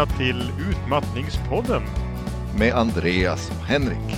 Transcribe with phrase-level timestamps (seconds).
[0.00, 1.82] Välkomna till Utmattningspodden.
[2.58, 4.16] med Andreas och Henrik.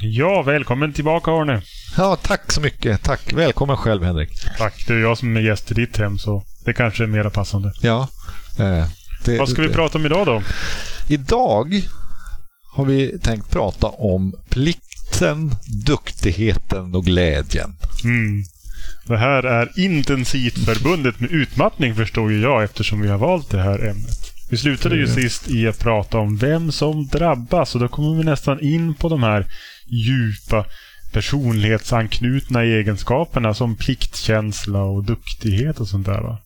[0.00, 1.62] Ja, välkommen tillbaka Arne.
[1.96, 3.02] Ja, tack så mycket.
[3.02, 3.32] Tack.
[3.32, 4.30] Välkommen själv Henrik.
[4.58, 7.30] Tack, det är jag som är gäst i ditt hem så det kanske är mera
[7.30, 7.72] passande.
[7.80, 8.08] Ja.
[8.58, 8.86] Eh,
[9.24, 10.42] det, Vad ska vi det- prata om idag då?
[11.08, 11.82] Idag
[12.72, 15.54] har vi tänkt prata om plikten,
[15.86, 17.76] duktigheten och glädjen.
[18.04, 18.44] Mm.
[19.06, 23.62] Det här är intensivt förbundet med utmattning förstår ju jag eftersom vi har valt det
[23.62, 24.32] här ämnet.
[24.50, 28.24] Vi slutade ju sist i att prata om vem som drabbas och då kommer vi
[28.24, 29.46] nästan in på de här
[29.86, 30.66] djupa
[31.12, 36.38] personlighetsanknutna egenskaperna som pliktkänsla och duktighet och sånt där va?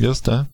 [0.00, 0.46] Just det.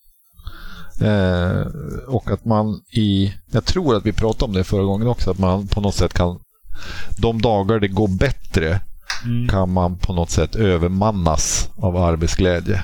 [1.00, 1.66] Eh,
[2.06, 3.34] och att man i...
[3.52, 6.14] Jag tror att vi pratade om det förra gången också, att man på något sätt
[6.14, 6.38] kan...
[7.16, 8.80] De dagar det går bättre
[9.24, 9.48] Mm.
[9.48, 12.82] kan man på något sätt övermannas av arbetsglädje.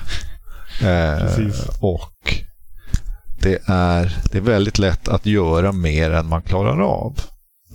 [0.81, 1.49] Eh,
[1.79, 2.33] och
[3.41, 7.19] det är, det är väldigt lätt att göra mer än man klarar av.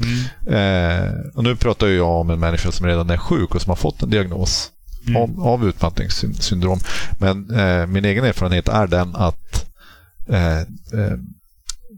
[0.01, 0.25] Mm.
[0.57, 3.77] Eh, och nu pratar jag om en människa som redan är sjuk och som har
[3.77, 4.73] fått en diagnos
[5.07, 5.23] Mm.
[5.23, 6.79] av, av utmattningssyndrom.
[7.21, 9.67] Men eh, min egen erfarenhet är den att
[10.29, 11.19] eh, eh,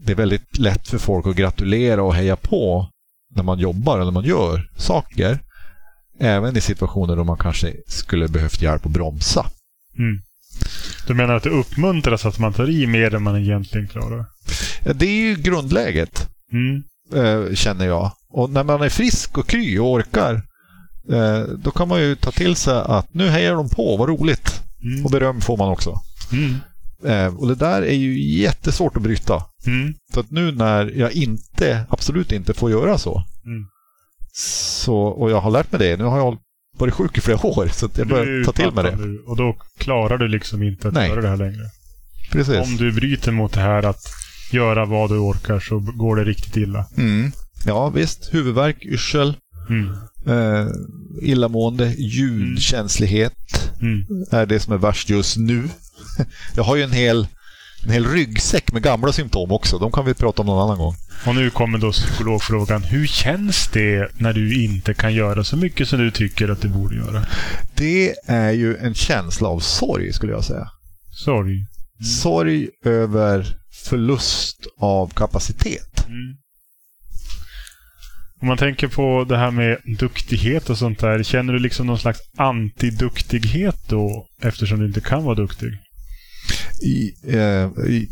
[0.05, 2.87] det är väldigt lätt för folk att gratulera och heja på
[3.35, 5.39] när man jobbar eller man gör saker.
[6.21, 9.45] Även i situationer då man kanske skulle behövt hjälp att bromsa.
[9.97, 10.21] Mm.
[11.07, 14.25] Du menar att det uppmuntras att man tar i mer än man egentligen klarar?
[14.85, 16.83] Ja, Det är ju grundläget, Mm.
[17.25, 18.11] eh, känner jag.
[18.29, 20.33] Och när man är frisk och kry och orkar,
[21.11, 24.61] eh, då kan man ju ta till sig att nu hejar de på, vad roligt.
[24.83, 25.05] Mm.
[25.05, 25.99] Och beröm får man också.
[26.31, 26.55] Mm.
[27.05, 29.43] Eh, och det där är ju jättesvårt att bryta.
[29.67, 29.93] Mm.
[30.13, 33.65] Så att nu när jag inte, absolut inte får göra så, Mm.
[34.33, 36.37] Så och jag har lärt mig det, nu har jag
[36.77, 38.95] varit sjuk i flera år, så jag börjar ta till mig det.
[38.95, 41.09] nu, Och då klarar du liksom inte att Nej.
[41.09, 41.69] göra det här längre.
[42.31, 42.59] Precis.
[42.59, 44.01] Om du bryter mot det här att
[44.51, 46.85] göra vad du orkar så går det riktigt illa.
[46.97, 47.31] Mm.
[47.65, 48.33] Ja, visst.
[48.33, 49.35] Huvudvärk, yrsel,
[49.69, 49.91] Mm.
[50.27, 50.67] eh,
[51.21, 53.33] illamående, ljudkänslighet
[53.81, 54.05] Mm.
[54.31, 55.63] är det som är värst just nu.
[56.55, 57.27] Jag har ju en hel,
[57.83, 59.77] en hel ryggsäck med gamla symptom också.
[59.77, 60.95] De kan vi prata om någon annan gång.
[61.25, 62.83] Och nu kommer då psykologfrågan.
[62.83, 66.67] Hur känns det när du inte kan göra så mycket som du tycker att du
[66.67, 67.25] borde göra?
[67.75, 70.67] Det är ju en känsla av sorg, skulle jag säga.
[71.11, 71.65] Sorry.
[72.21, 73.55] Sorg över
[73.85, 76.05] förlust av kapacitet.
[76.07, 76.35] Mm.
[78.41, 81.23] Om man tänker på det här med duktighet och sånt där.
[81.23, 84.27] Känner du liksom någon slags antiduktighet då?
[84.41, 85.71] Eftersom du inte kan vara duktig?
[86.81, 88.09] I, eh, i,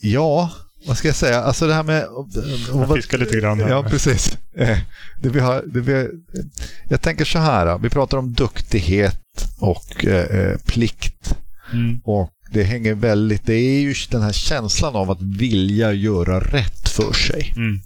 [0.00, 0.50] ja,
[0.86, 1.42] vad ska jag säga?
[1.42, 2.06] Alltså det här med...
[2.72, 3.68] Jag fiskar lite grann här.
[3.68, 4.38] Ja, precis.
[4.56, 4.78] Eh,
[5.22, 6.08] Det vi har, det vi,
[6.88, 7.78] jag tänker så här.
[7.78, 9.20] Vi pratar om duktighet
[9.58, 11.34] och eh, eh, plikt.
[11.72, 12.00] Mm.
[12.04, 13.46] Och det hänger väldigt...
[13.46, 17.52] Det är ju den här känslan av att vilja göra rätt för sig.
[17.56, 17.80] Mm.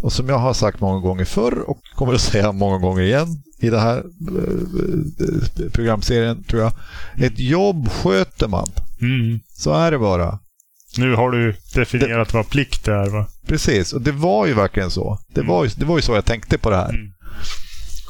[0.00, 3.42] Och som jag har sagt många gånger förr och kommer att säga många gånger igen
[3.58, 6.72] i den här eh, programserien, tror jag.
[7.16, 8.70] Ett jobb sköter man.
[9.04, 9.40] Mm.
[9.54, 10.38] Så är det bara.
[10.98, 13.26] Nu har du definierat vad plikt är va?
[13.46, 15.18] Precis, och det var ju verkligen så.
[15.34, 16.88] Det var ju, det var ju så jag tänkte på det här.
[16.88, 17.12] Mm.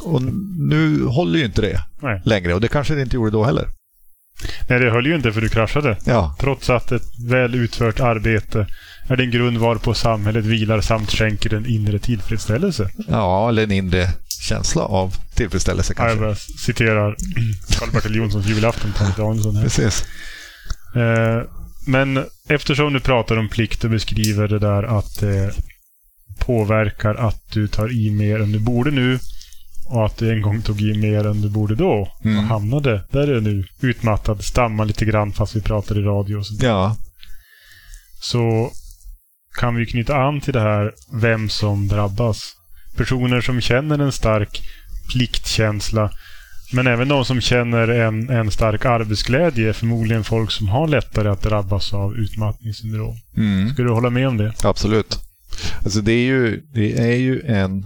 [0.04, 0.22] Och
[0.58, 2.22] nu håller ju inte det Nej.
[2.24, 3.68] längre och det kanske det inte gjorde då heller.
[4.68, 5.96] Nej, det höll ju inte för du kraschade.
[6.04, 8.66] Ja, Trots att ett väl utfört arbete
[9.08, 12.90] är den grund varpå samhället vilar samt skänker en inre tillfredsställelse.
[13.08, 14.08] ja eller en inre
[14.48, 16.52] känsla av tillfredsställelse Ja, Jag kanske.
[16.58, 17.16] citerar
[17.78, 19.62] Karl-Bertil Jonssons julafton, Tage Danielsson.
[19.62, 20.04] Precis.
[20.94, 21.42] Eh,
[21.86, 25.52] Men eftersom du pratar om plikt och beskriver det där att det
[26.38, 29.18] påverkar att du tar i mer än du borde nu
[29.86, 32.44] och att du en gång tog i mer än du borde då och Mm.
[32.44, 33.64] hamnade där du är nu.
[33.80, 36.54] Utmattad, stammar lite grann fast vi pratar i radio och så.
[36.66, 36.96] Ja,
[38.20, 38.70] så
[39.60, 42.52] kan vi knyta an till det här vem som drabbas.
[42.96, 44.60] Personer som känner en stark
[45.12, 46.10] pliktkänsla
[46.74, 51.28] men även de som känner en, en stark arbetsglädje är förmodligen folk som har lättare
[51.28, 53.16] att drabbas av utmattningssyndrom.
[53.36, 53.70] mm.
[53.70, 54.52] Skulle du hålla med om det?
[54.64, 55.18] absolut.
[55.84, 57.84] Alltså det är ju, det är ju en...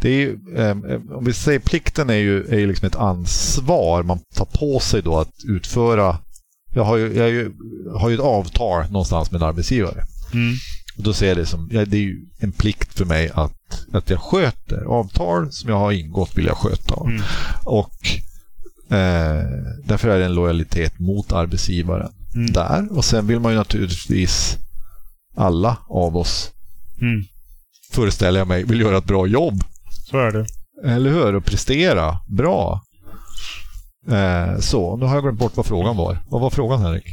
[0.00, 4.02] Det är ju, ehm, om vi säger plikten är ju, är ju liksom ett ansvar
[4.02, 6.16] man tar på sig då att utföra.
[6.74, 7.52] Jag har ju, jag har ju,
[7.98, 10.04] har ju ett avtal någonstans med en arbetsgivare.
[10.32, 10.54] Mm.
[10.98, 13.86] Och då ser jag det som, ja, det är ju en plikt för mig att,
[13.92, 14.84] att jag sköter.
[14.84, 17.00] Avtal som jag har ingått vill jag sköta.
[17.06, 17.22] Mm.
[17.64, 18.08] Och
[18.96, 19.44] eh,
[19.84, 22.52] därför är det en lojalitet mot arbetsgivaren Mm.
[22.52, 22.96] där.
[22.96, 24.56] Och sen vill man ju naturligtvis
[25.36, 26.50] alla av oss,
[27.00, 27.24] Mm.
[27.92, 29.64] föreställer jag mig, vill göra ett bra jobb.
[30.10, 30.46] Så är det.
[30.90, 31.34] Eller hur?
[31.34, 32.80] Och prestera bra.
[34.10, 36.18] Eh, så, nu har jag glömt bort vad frågan var.
[36.30, 37.04] Vad var frågan Henrik?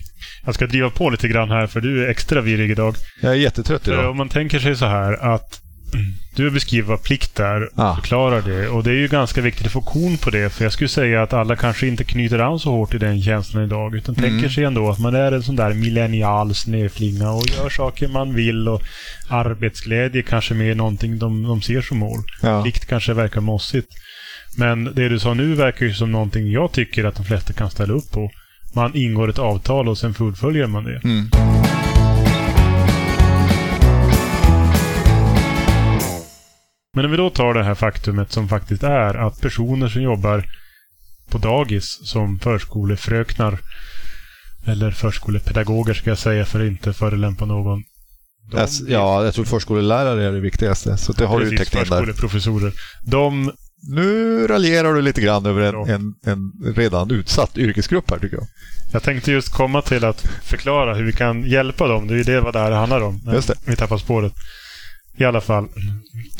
[0.45, 2.95] Jag ska driva på lite grann här för du är extra virrig idag.
[3.21, 4.09] Jag är jättetrött För idag.
[4.11, 5.61] om man tänker sig så här att
[6.35, 8.67] du beskriver vad plikt är och förklarar det.
[8.69, 10.53] Och det är ju ganska viktigt att få kon på det.
[10.53, 13.63] För jag skulle säga att alla kanske inte knyter an så hårt i den känslan
[13.63, 13.95] idag.
[13.95, 14.29] Utan Mm.
[14.31, 18.33] tänker sig ändå att man är en sån där millennial snöflinga och gör saker man
[18.35, 18.67] vill.
[18.67, 18.81] Och
[19.29, 22.19] arbetsglädje kanske mer är någonting de, de ser som mål.
[22.41, 22.63] Ja.
[22.63, 23.87] Plikt kanske verkar mossigt.
[24.57, 27.69] Men det du sa nu verkar ju som någonting jag tycker att de flesta kan
[27.71, 28.31] ställa upp på.
[28.75, 31.01] Man ingår ett avtal och sen fullföljer man det.
[31.03, 31.29] Mm.
[36.95, 40.45] Men om vi då tar det här faktumet som faktiskt är att personer som jobbar
[41.29, 43.59] på dagis som förskolefröknar
[44.65, 47.83] eller förskolepedagoger ska jag säga för att inte förelämpa någon.
[48.51, 50.97] De Alltså, ja, jag tror förskollärare är det viktigaste.
[50.97, 51.85] Så det har du precis, täckt in där.
[51.85, 52.73] förskoleprofessorer.
[53.05, 53.51] De,
[53.81, 58.47] Nu raljerar du lite grann över en, en, en redan utsatt yrkesgrupp här tycker jag.
[58.91, 62.07] jag tänkte just komma till att förklara hur vi kan hjälpa dem.
[62.07, 63.21] Det är ju det vad det här handlar om.
[63.33, 63.55] Just det.
[63.65, 64.33] Vi tappar spåret.
[65.17, 65.67] I alla fall.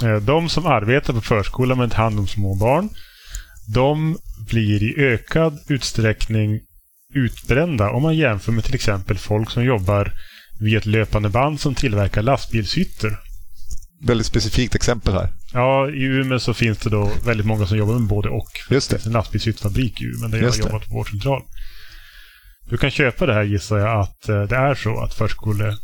[0.04, 2.90] eh, De som arbetar på förskola med hand om små barn.
[3.74, 4.18] De
[4.50, 6.60] blir i ökad utsträckning
[7.14, 10.12] utbrända om man jämför med till exempel folk som jobbar
[10.60, 13.18] vid ett löpande band som tillverkar lastbilshytter.
[14.02, 15.30] Väldigt specifikt exempel här.
[15.54, 18.50] Ja, i Umeå så finns det då väldigt många som jobbar med både och.
[18.70, 19.00] Just Det det.
[19.00, 21.42] finns en lastbilshyttfabrik i Umeå där jag har jobbat på vårdcentral.
[22.70, 25.78] Du kan köpa det här gissar jag att eh, det är så att förskole...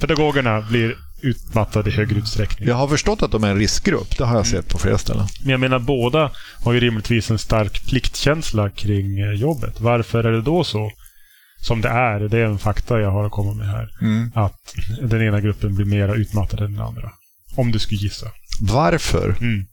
[0.00, 2.68] Pedagogerna blir utmattade i högre utsträckning.
[2.68, 4.18] Jag har förstått att de är en riskgrupp.
[4.18, 5.26] Det har jag sett på flera ställen.
[5.42, 6.30] Men jag menar båda
[6.64, 9.80] har ju rimligtvis en stark pliktkänsla kring eh, jobbet.
[9.80, 10.90] Varför är det då så?
[11.60, 13.88] Som det är, det är en fakta jag har att komma med här.
[14.00, 14.30] Mm.
[14.34, 17.12] Att den ena gruppen blir mer utmattad än den andra.
[17.56, 18.26] Om du skulle gissa.
[18.60, 19.36] Varför?
[19.40, 19.66] Mm.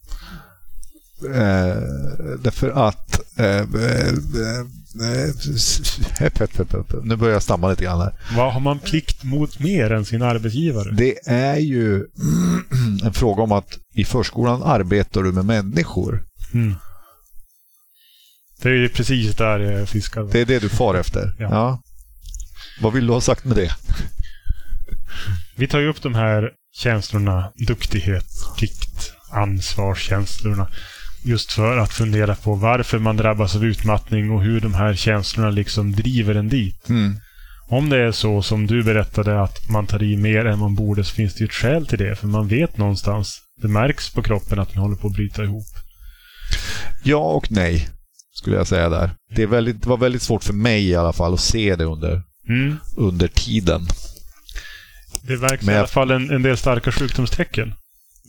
[1.26, 1.78] Eh,
[2.40, 3.40] därför att...
[3.40, 4.66] Eh, eh, eh.
[7.04, 8.14] Nu börjar jag stamma lite grann här.
[8.38, 10.92] Vad har man plikt mot mer än sin arbetsgivare?
[10.92, 12.06] Det är ju
[13.04, 16.24] en fråga om att i förskolan arbetar du med människor.
[16.54, 16.76] Mm.
[18.64, 20.24] Det är precis där jag fiskar.
[20.32, 21.36] Det är det du far efter.
[21.40, 21.82] Ja.
[22.82, 23.72] Vad vill du ha sagt med det?
[25.56, 28.26] Vi tar ju upp de här känslorna, duktighet,
[28.58, 30.68] plikt, ansvarskänslorna.
[31.26, 35.50] Just för att fundera på varför man drabbas av utmattning och hur de här känslorna
[35.50, 36.90] liksom driver en dit.
[36.90, 37.20] Mm.
[37.68, 41.04] Om det är så som du berättade att man tar i mer än man borde
[41.04, 42.16] så finns det ju ett skäl till det.
[42.16, 45.68] För man vet någonstans, det märks på kroppen att den håller på att bryta ihop.
[47.04, 47.90] Ja och nej,
[48.34, 49.16] skulle jag säga där.
[49.36, 51.86] Det, är väldigt, det var väldigt svårt för mig i alla fall att se det
[51.86, 52.78] under, Mm.
[52.98, 53.88] under tiden.
[55.28, 57.74] Det verkar i alla fall en, en del starka sjukdomstecken.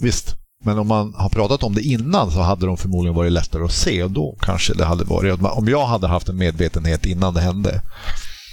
[0.01, 0.37] Visst.
[0.65, 3.73] Men om man har pratat om det innan så hade de förmodligen varit lättare att
[3.73, 5.41] se och då kanske det hade varit...
[5.43, 7.83] Om jag hade haft en medvetenhet innan det hände.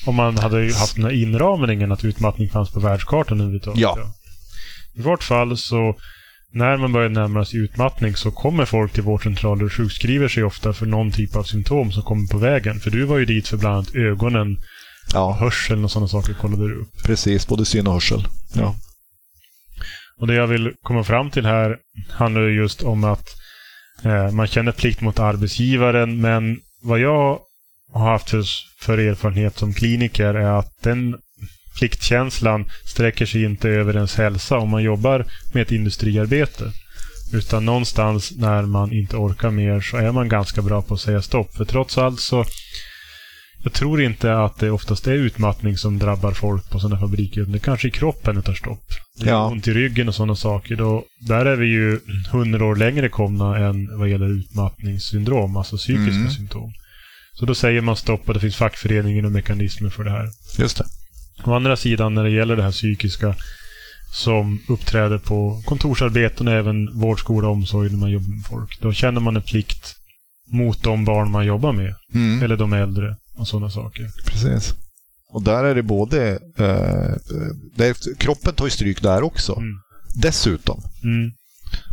[0.05, 3.81] Om man hade haft den här inramningen att utmattning fanns på världskartan överhuvudtaget.
[3.81, 3.97] Ja.
[4.95, 5.95] I vart fall så
[6.53, 10.73] när man börjar närma sig utmattning så kommer folk till vårdcentraler och sjukskriver sig ofta
[10.73, 12.79] för någon typ av symptom som kommer på vägen.
[12.79, 14.57] För du var ju dit för bland annat ögonen,
[15.13, 17.03] Ja, hörseln och sådana saker kollade du upp.
[17.05, 17.47] precis.
[17.47, 18.27] Både syn och hörsel.
[18.53, 18.75] Ja.
[20.19, 21.77] Och det jag vill komma fram till här
[22.09, 23.27] handlar ju just om att
[24.03, 27.39] eh, man känner plikt mot arbetsgivaren men vad jag
[27.93, 28.43] har haft för,
[28.79, 31.15] för erfarenhet som kliniker är att den
[31.81, 36.71] pliktkänslan sträcker sig inte över ens hälsa om man jobbar med ett industriarbete.
[37.33, 41.21] Utan någonstans när man inte orkar mer så är man ganska bra på att säga
[41.21, 41.55] stopp.
[41.55, 42.45] För trots allt så
[43.63, 47.41] jag tror inte att det oftast är utmattning som drabbar folk på sådana fabriker.
[47.41, 48.83] Det kanske är kroppen det tar stopp.
[49.19, 49.45] Det Ja.
[49.47, 50.75] ont i ryggen och sådana saker.
[50.75, 51.99] Då, där är vi ju
[52.31, 56.31] hundra år längre komna än vad gäller utmattningssyndrom, alltså psykiska Mm.
[56.31, 56.73] symptom.
[57.33, 60.27] Så då säger man stopp och det finns fackföreningen och mekanismer för det här.
[60.59, 60.85] Just det.
[61.43, 63.35] Å andra sidan när det gäller det här psykiska
[64.13, 68.81] som uppträder på kontorsarbeten och även vård, skola och omsorg när man jobbar med folk.
[68.81, 69.95] Då känner man en plikt
[70.51, 71.95] mot de barn man jobbar med.
[72.13, 72.43] Mm.
[72.43, 74.11] Eller de äldre och sådana saker.
[74.25, 74.73] Precis.
[75.29, 76.39] Och där är det både...
[76.57, 77.37] Eh,
[77.75, 79.55] det, kroppen tar ju stryk där också.
[79.55, 79.73] Mm.
[80.15, 80.81] Dessutom.
[81.03, 81.31] Mm.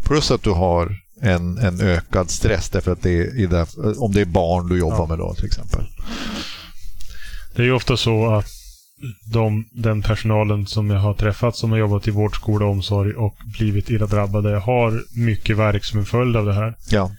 [0.04, 3.66] Plus att du har en, en ökad stress därför att det är,
[4.02, 5.06] om det är barn du jobbar Ja.
[5.06, 5.84] med då till exempel.
[7.54, 8.57] Det är ju ofta så att
[9.32, 13.12] de, den personalen som jag har träffat som har jobbat i vård, skola och omsorg
[13.12, 16.74] och blivit illa drabbade har mycket värk som en följd av det här.
[16.90, 17.10] Ja.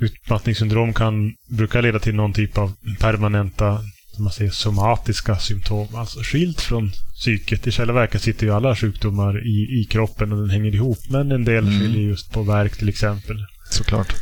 [0.00, 3.80] Utmattningssyndrom kan, brukar leda till någon typ av permanenta
[4.18, 5.88] man säger, somatiska symptom.
[5.94, 7.66] Alltså skilt från psyket.
[7.66, 10.98] I själva verket sitter ju alla sjukdomar i, i kroppen och den hänger ihop.
[11.08, 11.80] Men en del Mm.
[11.80, 13.36] skiljer just på värk till exempel.
[13.70, 14.14] Såklart.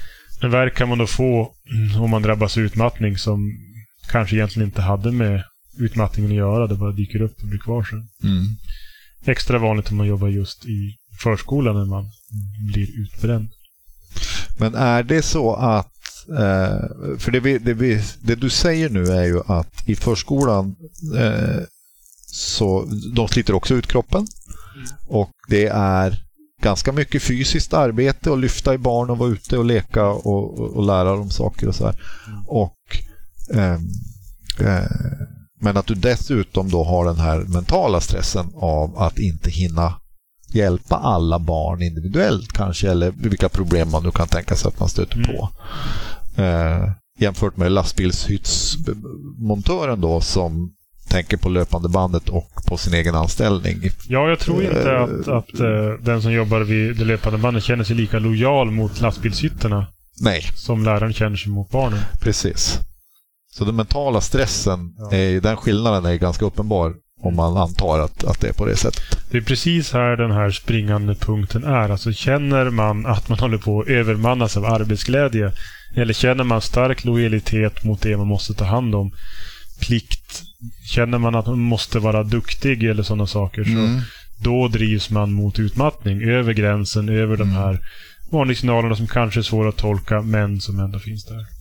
[0.42, 3.52] verk kan man då få mm, om man drabbas av utmattning som
[4.10, 5.42] kanske egentligen inte hade med
[5.76, 6.66] utmattningen att göra.
[6.66, 8.08] Det bara dyker upp och blir kvar sen.
[8.30, 8.44] Mm.
[9.24, 12.04] Extra vanligt om man jobbar just i förskolan när man
[12.72, 13.48] blir utbränd.
[14.58, 15.92] Men är det så att
[16.28, 20.76] eh, för det, vi, det, vi, det, du säger nu är ju att i förskolan
[21.16, 21.62] eh,
[22.26, 24.26] så de sliter också ut kroppen.
[25.06, 26.24] Och det är
[26.62, 30.76] ganska mycket fysiskt arbete att lyfta i barn och vara ute och leka och, och,
[30.76, 32.00] och lära dem saker och så här.
[32.46, 32.76] Och,
[33.54, 33.78] eh,
[34.60, 34.90] eh,
[35.64, 39.94] men att du dessutom då har den här mentala stressen av att inte hinna
[40.54, 44.88] hjälpa alla barn individuellt kanske, eller vilka problem man nu kan tänka sig att man
[44.88, 45.26] stöter Mm.
[45.37, 45.49] på.
[46.42, 50.73] Eh, jämfört med lastbilshyttsmontören då som
[51.09, 53.90] tänker på löpande bandet och på sin egen anställning.
[54.09, 57.64] Ja, jag tror inte Eh, att, att eh, den som jobbar vid det löpande bandet
[57.64, 59.87] känner sig lika lojal mot lastbilshytterna
[60.21, 61.99] Nej, som läraren känner sig mot barnen.
[62.21, 62.78] precis.
[63.58, 65.16] Så den mentala stressen, Ja.
[65.16, 68.76] är, den skillnaden är ganska uppenbar om man antar att, att det är på det
[68.76, 69.02] sättet.
[69.30, 71.88] Det är precis här den här springande punkten är.
[71.88, 75.52] Alltså känner man att man håller på att övermannas av arbetsglädje
[75.96, 79.12] eller känner man stark lojalitet mot det man måste ta hand om,
[79.80, 80.42] plikt,
[80.87, 84.00] känner man att man måste vara duktig eller sådana saker, så
[84.44, 86.23] då drivs man mot utmattning.
[86.23, 87.78] Över gränsen, över de här
[88.30, 91.53] varningssignalerna som kanske är svåra att tolka, men som ändå finns där.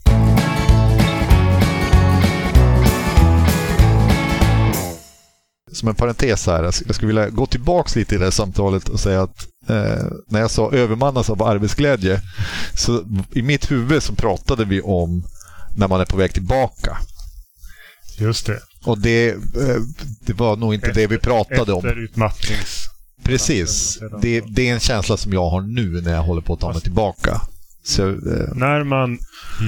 [5.74, 8.32] Som en parentes här, jag sk- jag skulle vilja gå tillbaks lite i det här
[8.32, 12.22] samtalet och säga att eh, när jag sa övermannas av arbetsglädje,
[12.75, 13.03] så
[13.34, 15.24] i mitt huvud så pratade vi om
[15.77, 16.98] när man är på väg tillbaka.
[18.20, 18.60] Just det.
[18.86, 19.82] Och det, eh,
[20.25, 21.86] det var nog inte det vi pratade om.
[21.86, 22.86] Efter utmattnings...
[23.24, 24.00] Precis.
[24.22, 26.72] Det, det är en känsla som jag har nu när jag håller på att ta
[26.74, 27.42] mig tillbaka.
[27.86, 29.18] Så, eh, När man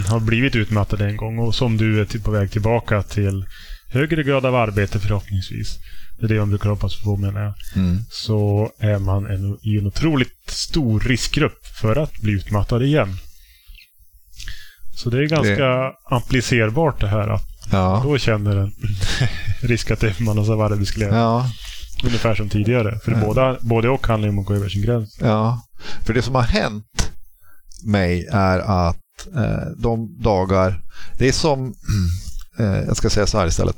[0.07, 3.45] har blivit utmattad en gång och som du är på väg tillbaka till
[3.95, 5.77] högre grad av arbete förhoppningsvis.
[6.19, 7.53] Det är det man brukar hoppas på menar jag.
[7.75, 13.17] mm, Så är man en, i en otroligt stor riskgrupp för att bli utmattad igen.
[14.95, 18.01] Så det är ganska applicerbart det här att ja.
[18.03, 18.73] då känner en
[19.61, 21.15] risk att övermannas av arbetsglädje.
[21.17, 21.49] Ja,
[22.03, 22.99] Ungefär som tidigare.
[22.99, 23.17] För Ja.
[23.25, 25.17] båda, både och handlar om att gå över sin gräns.
[25.21, 25.61] ja.
[26.01, 27.11] För det som har hänt
[27.85, 28.97] mig är att
[29.35, 30.81] eh, de dagar...
[31.17, 31.73] Det är som...
[32.59, 33.75] Eh, jag ska säga så här istället.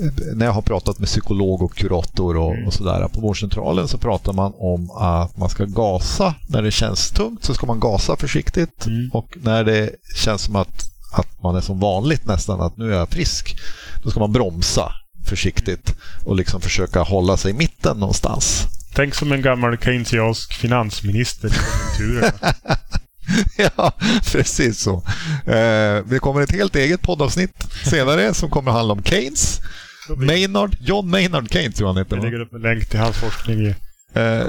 [0.00, 2.66] Eh, När jag har pratat med psykolog och kurator och, Mm.
[2.66, 6.34] och sådär på vårdcentralen så pratar man om att man ska gasa.
[6.48, 8.86] När det känns tungt så ska man gasa försiktigt.
[8.86, 9.10] Mm.
[9.12, 12.98] Och när det känns som att, att man är som vanligt nästan, att nu är
[12.98, 13.56] jag frisk,
[14.04, 14.92] då ska man bromsa
[15.24, 15.94] försiktigt
[16.24, 18.62] och liksom försöka hålla sig i mitten någonstans.
[18.94, 22.54] Tänk som en gammal keynesiansk finansminister i konjunkturerna.
[23.76, 23.92] ja,
[24.32, 25.02] precis så.
[25.46, 29.60] Eh, det kommer ett helt eget poddavsnitt senare som kommer handla om Keynes.
[30.16, 32.16] Maynard, John Maynard Keynes tror jag han heter.
[32.16, 33.74] Vi lägger upp en länk till hans forskning i
[34.14, 34.46] Eh,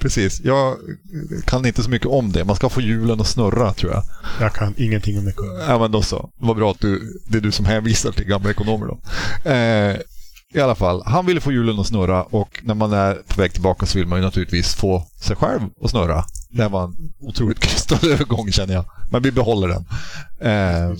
[0.00, 0.40] precis.
[0.44, 0.76] Jag
[1.44, 2.44] kan inte så mycket om det.
[2.44, 4.02] Man ska få hjulen att snurra tror jag.
[4.40, 5.60] Jag kan ingenting om ekonomi.
[5.68, 6.30] Ja, men då så.
[6.36, 8.98] Vad bra att du, det är du som hänvisar till gamla ekonomer då.
[9.50, 9.96] Eh,
[10.54, 13.52] I alla fall, han ville få hjulen att snurra och när man är på väg
[13.52, 16.24] tillbaka så vill man ju naturligtvis få sig själv att snurra.
[16.50, 18.84] Det var en otroligt krystad övergång känner jag.
[19.10, 19.84] Men vi behåller den.
[20.40, 20.96] Eh,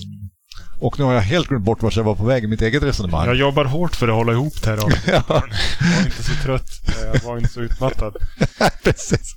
[0.80, 2.82] och nu har jag helt glömt bort vart jag var på väg i mitt eget
[2.82, 3.26] resonemang.
[3.26, 4.76] Jag jobbar hårt för att hålla ihop det här.
[5.06, 6.68] Ja, Jag var inte så trött.
[7.14, 8.16] Jag var inte så utmattad.
[8.84, 9.36] precis.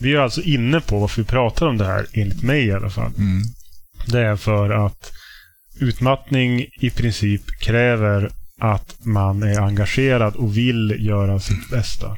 [0.00, 2.90] Vi är alltså inne på varför vi pratar om det här, enligt mig i alla
[2.90, 3.12] fall.
[3.18, 3.42] Mm.
[4.06, 5.12] Det är för att
[5.80, 12.16] utmattning i princip kräver att man är engagerad och vill göra sitt bästa.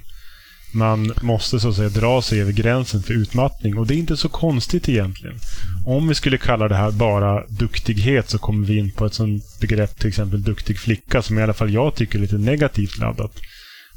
[0.73, 4.17] Man måste så att säga dra sig över gränsen för utmattning och det är inte
[4.17, 5.39] så konstigt egentligen.
[5.87, 9.43] Om vi skulle kalla det här bara duktighet så kommer vi in på ett sånt
[9.61, 13.33] begrepp, till exempel duktig flicka, som i alla fall jag tycker är lite negativt laddat.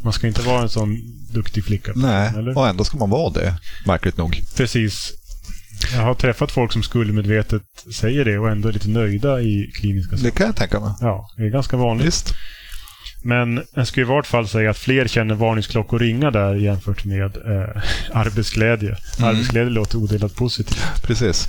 [0.04, 0.98] Man ska inte vara en sån
[1.34, 1.92] duktig flicka.
[1.96, 2.58] Nej, Eller?
[2.58, 3.56] och ändå ska man vara det.
[3.86, 4.42] Märkligt nog.
[4.56, 5.12] Precis.
[5.94, 7.62] Jag har träffat folk som skuldmedvetet
[7.94, 10.94] säger det och ändå är lite nöjda i kliniska Det kan jag tänka mig.
[11.02, 12.08] Ja, det är ganska vanligt.
[12.08, 12.34] Visst.
[13.24, 17.38] Men jag skulle i vart fall säga att fler känner varningsklockor ringa där jämfört med
[17.38, 17.82] eh,
[18.14, 18.98] arbetsglädje.
[19.18, 19.30] Mm.
[19.30, 21.04] Arbetsglädje låter odelat positivt.
[21.04, 21.48] Precis.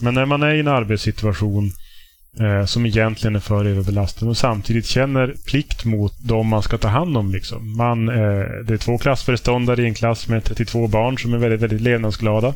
[0.00, 1.72] Men när man är i en arbetssituation
[2.38, 6.88] eh, som egentligen är för överbelastad och samtidigt känner plikt mot de man ska ta
[6.88, 7.32] hand om.
[7.32, 7.76] Liksom.
[7.76, 11.60] Man, eh, det är två klassföreståndare i en klass med 32 barn som är väldigt,
[11.60, 12.54] väldigt levnadsglada.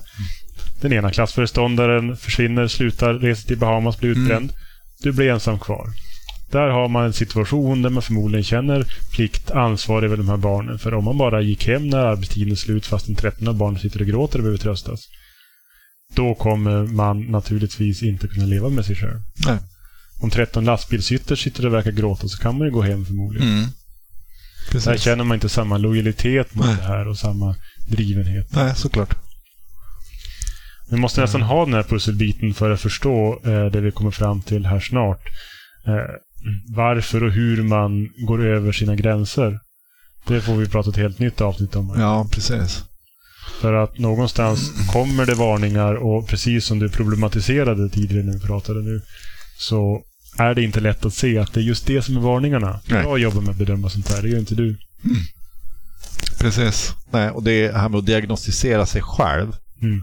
[0.81, 4.53] Den ena klassföreståndaren försvinner, slutar, reser till Bahamas, blir utbränd.
[5.03, 5.87] Du blir ensam kvar.
[6.51, 10.79] Där har man en situation där man förmodligen känner plikt, ansvar över de här barnen.
[10.79, 13.81] För om man bara gick hem när arbetstiden är slut fast en 13 av barnen
[13.81, 15.01] sitter och gråter och behöver tröstas.
[16.15, 19.21] Då kommer man naturligtvis inte kunna leva med sig själv.
[19.47, 19.59] Nej.
[20.21, 23.49] Om 13 lastbilshytter sitter och verkar gråta så kan man ju gå hem förmodligen.
[23.49, 23.61] Mm.
[23.65, 25.03] Där Precis.
[25.03, 26.77] känner man inte samma lojalitet mot Nej.
[26.77, 27.57] det här och samma
[27.89, 28.47] drivenhet.
[28.53, 29.15] Nej, såklart.
[30.91, 31.49] Vi måste nästan Mm.
[31.49, 35.23] ha den här pusselbiten för att förstå eh, det vi kommer fram till här snart.
[35.87, 36.15] Eh,
[36.75, 39.59] varför och hur man går över sina gränser.
[40.27, 41.95] Det får vi prata ett helt nytt avsnitt om.
[41.99, 42.85] Ja, precis.
[43.65, 48.83] För att någonstans kommer det varningar och precis som du problematiserade tidigare när vi pratade
[48.83, 49.03] nu
[49.59, 50.03] så
[50.39, 52.81] är det inte lätt att se att det är just det som är varningarna.
[52.89, 53.03] Nej.
[53.03, 54.77] Jag jobbar med att bedöma sånt här, det gör inte du.
[56.39, 56.93] Precis.
[57.11, 59.53] Nej, och det här med att diagnostisera sig själv
[59.83, 60.01] Mm.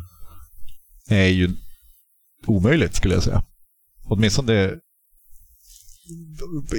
[1.10, 1.50] är ju
[2.48, 3.44] omöjligt skulle jag säga.
[4.06, 4.72] Åtminstone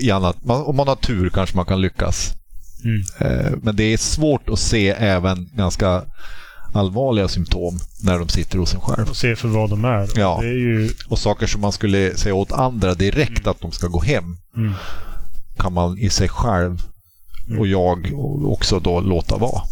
[0.00, 0.36] i annat.
[0.44, 2.32] Om man har tur kanske man kan lyckas.
[2.84, 3.02] Mm.
[3.18, 6.04] Eh, Men det är svårt att se även ganska
[6.72, 9.10] allvarliga symptom när de sitter hos en själv.
[9.10, 10.08] Och se för vad de är.
[10.16, 10.38] Ja.
[10.42, 10.90] Det är ju...
[11.08, 14.24] Och saker som man skulle säga åt andra direkt att de ska gå hem
[14.56, 14.72] Mm.
[15.58, 16.78] kan man i sig själv
[17.58, 18.12] och jag
[18.44, 19.62] också då låta vara.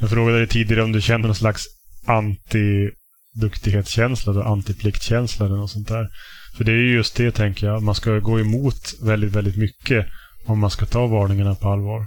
[0.00, 1.62] Jag frågade dig tidigare om du kände någon slags
[2.06, 6.08] anti-duktighetskänsla, då, antipliktkänsla eller något sånt där.
[6.56, 7.82] För det är ju just det, tänker jag.
[7.82, 10.06] Man ska gå emot väldigt, väldigt mycket
[10.46, 12.06] om man ska ta varningarna på allvar.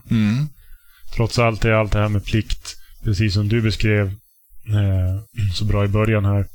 [1.15, 4.13] Trots allt är allt det här med plikt, precis som du beskrev
[5.55, 6.45] så bra i början här,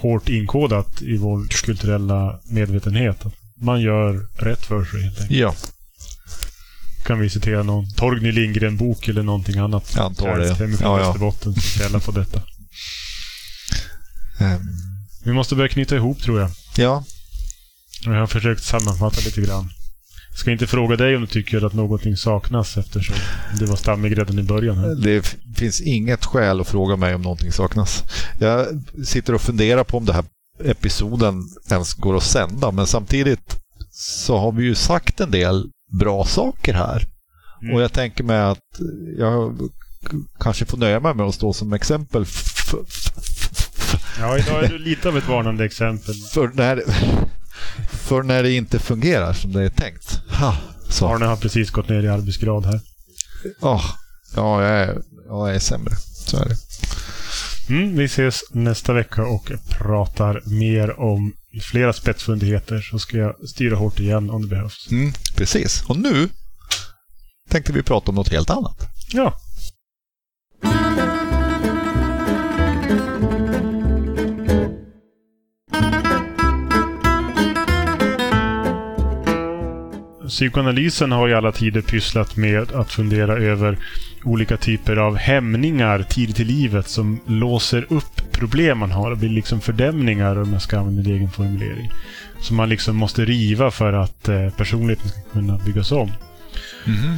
[0.00, 3.24] hårt inkodat i vår kulturella medvetenhet.
[3.60, 5.38] Man gör rätt för sig helt enkelt.
[5.40, 5.54] Ja,
[7.06, 9.92] Kan vi citera någon Torgny Lindgren-bok eller någonting annat?
[9.96, 10.54] jag antar det.
[10.54, 11.06] Hemifrån Ja, ja.
[11.06, 12.42] Västerbotten som källa på detta.
[14.40, 14.60] Ehm,
[15.24, 16.50] Vi måste börja knyta ihop tror jag.
[16.76, 17.04] Ja,
[18.04, 19.70] Jag har försökt sammanfatta lite grann.
[20.36, 23.16] Ska inte fråga dig om du tycker att någonting saknas eftersom
[23.58, 24.78] du var stammig redan i början.
[24.78, 24.94] Här.
[24.94, 28.02] det finns inget skäl att fråga mig om någonting saknas.
[28.40, 28.66] Jag
[29.04, 30.24] sitter och funderar på om den här
[30.64, 33.56] episoden ens går att sända, men samtidigt
[33.90, 35.70] så har vi ju sagt en del
[36.00, 37.02] bra saker här.
[37.62, 37.74] Mm.
[37.74, 38.80] Och jag tänker mig att
[39.18, 39.58] jag
[40.40, 42.26] kanske får nöja mig med att stå som exempel
[44.18, 46.14] Ja, idag är du lite av ett varnande exempel.
[46.14, 46.82] för när,
[47.90, 50.20] för när det inte fungerar som det är tänkt.
[50.28, 50.56] Ha,
[50.88, 51.08] så.
[51.08, 52.80] Arne har precis gått ner i arbetsgrad här.
[53.60, 53.84] Åh,
[54.36, 55.96] ja, jag är, jag är sämre.
[56.26, 56.56] Så är det.
[57.68, 62.80] Mm, vi ses nästa vecka och pratar mer om flera spetsfundigheter.
[62.80, 64.88] Så ska jag styra hårt igen om det behövs.
[64.90, 65.84] Mm, precis.
[65.86, 66.28] Och nu
[67.50, 68.88] tänkte vi prata om något helt annat.
[69.12, 69.34] Ja.
[80.28, 83.78] Psykoanalysen har i alla tider pysslat med att fundera över
[84.24, 89.10] olika typer av hämningar tidigt i livet som låser upp problem man har.
[89.10, 91.90] Det blir liksom fördämningar om jag ska använda en egen formulering.
[92.40, 96.08] Som man liksom måste riva för att eh, personligheten ska kunna byggas om.
[96.84, 97.16] Mm-hmm.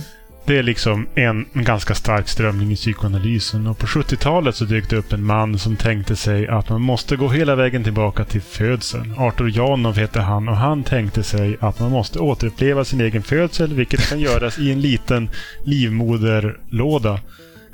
[0.49, 3.67] Det är liksom en, ganska stark strömning i psykoanalysen.
[3.67, 7.17] Och på 70-talet så dök det upp en man som tänkte sig att man måste
[7.17, 9.15] gå hela vägen tillbaka till födseln.
[9.19, 13.75] Arthur Janov hette han och han tänkte sig att man måste återuppleva sin egen födsel,
[13.75, 15.31] vilket kan göras i en liten
[15.65, 17.21] livmoderlåda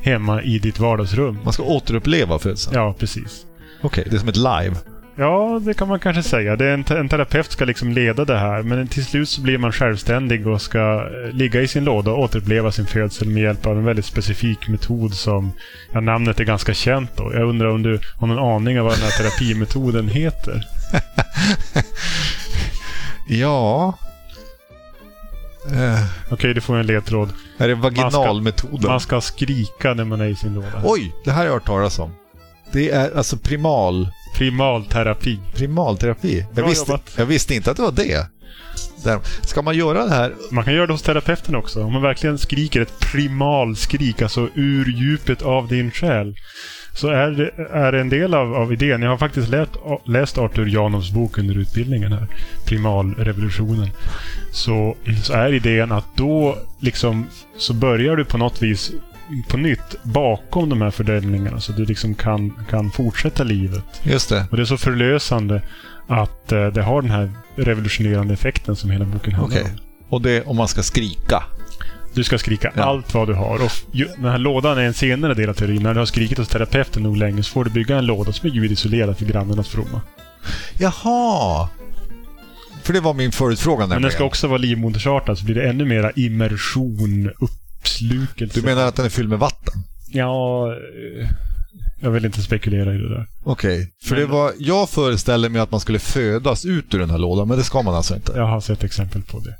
[0.01, 1.39] hemma i ditt vardagsrum.
[1.45, 2.77] Man ska återuppleva födseln.
[2.77, 3.47] Ja, precis.
[3.83, 4.94] Okej, det är som ett live.
[5.17, 6.57] Ja, det kan man kanske säga.
[6.57, 9.59] Det är en, en terapeut ska liksom leda det här, men till slut så blir
[9.59, 13.67] man självständig och ska eh, ligga i sin låda och återuppleva sin födsel med hjälp
[13.67, 15.53] av en väldigt specifik metod som...
[15.93, 17.31] Ja, namnet är ganska känt då.
[17.35, 20.65] Jag undrar om du har någon aning om vad den här terapimetoden heter?
[23.29, 23.95] Ja...
[25.73, 27.29] Eh, Okej, du får en ledtråd.
[27.59, 28.91] är det vaginalmetoden?
[28.91, 30.83] Man ska skrika när man är i sin låda.
[30.85, 32.13] Oj, det här har jag hört talas om.
[32.75, 35.39] Det är alltså primal, Primalterapi.
[35.55, 36.47] primalterapi.
[36.57, 38.27] Jag visste, jag visste inte att det var det.
[39.05, 39.21] Där.
[39.43, 40.35] Ska man göra det här?
[40.51, 41.85] Man kan göra det hos terapeuten också.
[41.85, 46.35] Om man verkligen skriker ett primalskrik, alltså ur djupet av din själ.
[46.95, 49.03] Så är det, är det en del av, av idén.
[49.03, 49.71] Jag har faktiskt läst,
[50.07, 52.27] läst Arthur Janovs bok under utbildningen här.
[52.67, 53.91] Primalrevolutionen.
[54.53, 57.27] Så, så är idén att då liksom
[57.59, 58.93] så börjar du på något vis
[59.49, 63.85] på nytt bakom de här fördämningarna så du liksom kan, kan fortsätta livet.
[64.03, 64.47] Just det.
[64.51, 65.63] Och det är så förlösande
[66.07, 69.73] att eh, det har den här revolutionerande effekten som hela boken handlar Okej.
[69.73, 69.79] om.
[70.09, 71.43] Och det om man ska skrika.
[72.15, 72.83] Du ska skrika Ja.
[72.83, 73.65] allt vad du har.
[73.65, 75.83] Och ju, den här lådan är en senare del av teorin.
[75.83, 78.51] När du har skrikit hos terapeuten nog länge så får du bygga en låda som
[78.51, 80.01] är ljudisolerad för grannarnas fromma.
[80.79, 81.69] Jaha!
[82.83, 85.85] för det var min förutfråga Men den ska också vara livmodersartad så blir det ännu
[85.85, 87.31] mera immersion,
[87.85, 88.61] uppslukelse.
[88.61, 89.75] Du menar att den är fylld med vatten?
[90.09, 90.69] Ja,
[92.01, 93.27] jag vill inte spekulera i det där.
[93.45, 93.93] Okej.
[94.05, 97.19] För Men- det var, jag föreställer mig att man skulle födas ut ur den här
[97.19, 98.33] lådan, men det ska man alltså inte?
[98.37, 99.57] Jag har sett exempel på det.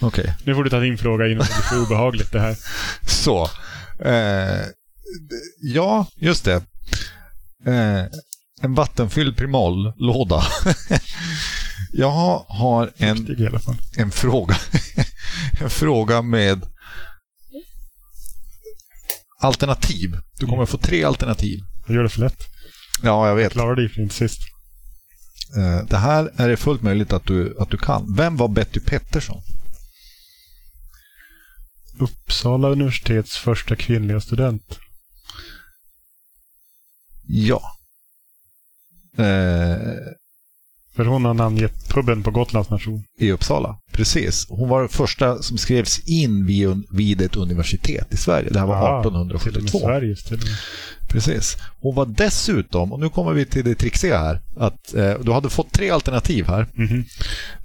[0.00, 0.34] Okej.
[0.44, 2.56] Nu får du ta din fråga innan det blir för obehagligt det här.
[3.06, 3.48] Så.
[4.04, 4.66] Eh,
[5.60, 6.62] ja, just det.
[7.66, 8.04] Eh,
[8.62, 10.42] en vattenfylld primallåda.
[11.92, 12.10] jag
[12.48, 13.36] har en,
[13.96, 14.56] en fråga.
[15.60, 16.66] en fråga med
[19.40, 20.18] alternativ.
[20.38, 21.58] Du kommer att få tre alternativ.
[21.86, 22.42] Jag gör det för lätt.
[23.02, 23.52] Ja, jag vet.
[23.52, 24.40] Klarade dig för inte sist.
[25.56, 28.14] Eh, det här är det fullt möjligt att du, att du kan.
[28.16, 29.42] Vem var Betty Pettersson?
[31.98, 34.78] Uppsala universitets första kvinnliga student.
[37.26, 37.62] Ja.
[39.18, 39.78] Eh,
[40.96, 43.02] För hon har namngett puben på Gotlands nation.
[43.18, 44.46] I Uppsala, precis.
[44.48, 48.50] Hon var den första som skrevs in vid, vid ett universitet i Sverige.
[48.50, 49.78] Det här var Ah, Till och med 1872.
[49.78, 50.54] Sveriges till och med.
[51.14, 51.56] Precis.
[51.80, 55.50] Hon var dessutom, och nu kommer vi till det trixiga här, att eh, du hade
[55.50, 56.66] fått tre alternativ här.
[56.74, 57.04] Mhm.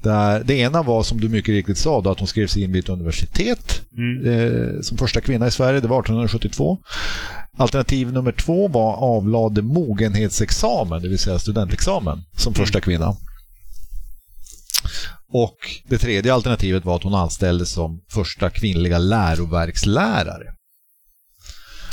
[0.01, 2.83] Där det ena var, som du mycket riktigt sa, då, att hon skrevs in vid
[2.83, 4.27] ett universitet Mm.
[4.27, 5.79] eh, som första kvinna i Sverige.
[5.79, 6.77] Det var 1872.
[7.57, 13.15] Alternativ nummer två var avlade mogenhetsexamen, det vill säga studentexamen, som första kvinna.
[15.33, 15.57] Och
[15.89, 20.53] det tredje alternativet var att hon anställdes som första kvinnliga läroverkslärare.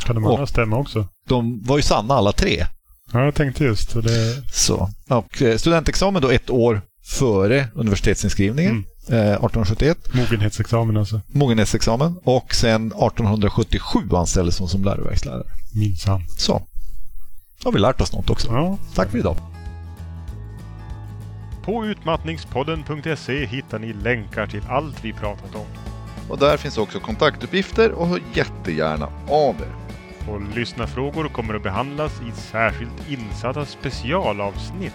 [0.07, 1.07] Kan de Och- andra stämma också?
[1.29, 2.67] De var ju sanna alla tre.
[3.13, 4.43] Ja, jag tänkte just det.
[4.53, 4.91] Så.
[5.09, 8.85] Och eh, studentexamen då ett år före universitetsinskrivningen, Mm.
[9.21, 9.99] eh, 1871.
[10.15, 11.21] Mogenhetsexamen alltså.
[11.27, 12.17] Mogenhetsexamen.
[12.25, 15.47] Och sen 1877 anställdes hon som läroverkslärare.
[15.75, 16.23] Minsann.
[16.29, 16.63] Så.
[17.63, 18.49] Då har vi lärt oss något också.
[18.53, 18.79] Ja.
[18.95, 19.37] Tack för idag.
[21.65, 25.67] På utmattningspodden.se hittar ni länkar till allt vi pratat om.
[26.29, 29.86] Och där finns också kontaktuppgifter och hör jättegärna av er.
[30.29, 34.95] Och lyssnarfrågor kommer att behandlas i särskilt insatta specialavsnitt.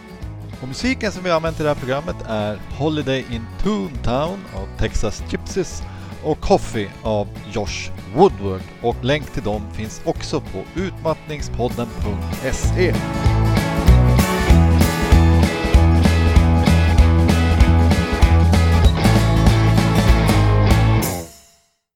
[0.62, 4.78] Och musiken som vi har använt i det här programmet är Holiday in Toontown av
[4.78, 5.84] Texas Gypsies
[6.24, 8.62] och Coffee av Josh Woodward.
[8.82, 12.94] Och länk till dem finns också på utmattningspodden.se.